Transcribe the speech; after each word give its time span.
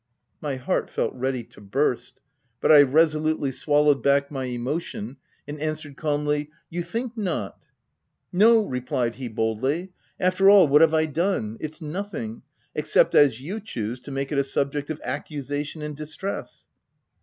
My 0.41 0.55
heart 0.55 0.89
felt 0.89 1.13
ready 1.13 1.43
to 1.43 1.61
burst; 1.61 2.21
but 2.59 2.71
I 2.71 2.81
resolutely 2.81 3.51
swallowed 3.51 4.01
back 4.01 4.31
my 4.31 4.45
emotion, 4.45 5.17
and 5.47 5.59
answered 5.59 5.95
calmly, 5.95 6.49
u 6.71 6.79
You 6.79 6.81
think 6.81 7.15
not 7.15 7.59
?""No," 8.43 8.61
replied 8.63 9.13
he, 9.17 9.27
boldly." 9.27 9.91
After 10.29 10.49
all, 10.49 10.67
what 10.67 10.81
have 10.81 10.95
I 10.95 11.05
done? 11.05 11.57
It's 11.59 11.83
nothing— 11.83 12.41
except 12.83 13.13
as 13.13 13.41
you 13.41 13.59
choose 13.59 13.99
to 13.99 14.09
make 14.09 14.31
it 14.31 14.39
a 14.39 14.43
subject 14.43 14.89
of 14.89 14.99
accusation 15.05 15.83
and 15.83 15.95
distress." 15.95 16.65